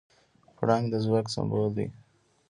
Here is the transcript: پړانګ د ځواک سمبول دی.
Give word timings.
پړانګ 0.57 0.85
د 0.91 0.93
ځواک 1.05 1.25
سمبول 1.33 1.69
دی. 1.77 1.87